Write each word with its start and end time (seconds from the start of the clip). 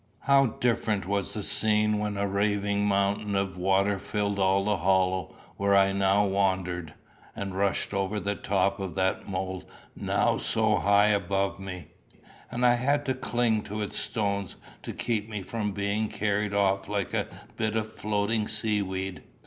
How 0.21 0.47
different 0.47 1.05
was 1.05 1.33
the 1.33 1.43
scene 1.43 1.99
when 1.99 2.17
a 2.17 2.25
raving 2.25 2.87
mountain 2.87 3.35
of 3.35 3.55
water 3.55 3.99
filled 3.99 4.39
all 4.39 4.65
the 4.65 4.77
hollow 4.77 5.35
where 5.57 5.75
I 5.77 5.91
now 5.91 6.25
wandered, 6.25 6.95
and 7.35 7.53
rushed 7.55 7.93
over 7.93 8.19
the 8.19 8.33
top 8.33 8.79
of 8.79 8.95
that 8.95 9.27
mole 9.29 9.69
now 9.95 10.39
so 10.39 10.77
high 10.77 11.09
above 11.09 11.59
me; 11.59 11.89
and 12.49 12.65
I 12.65 12.77
had 12.77 13.05
to 13.05 13.13
cling 13.13 13.61
to 13.65 13.83
its 13.83 13.99
stones 13.99 14.55
to 14.81 14.91
keep 14.91 15.29
me 15.29 15.43
from 15.43 15.71
being 15.71 16.07
carried 16.07 16.55
off 16.55 16.89
like 16.89 17.13
a 17.13 17.27
bit 17.55 17.75
of 17.75 17.93
floating 17.93 18.47
sea 18.47 18.81
weed! 18.81 19.21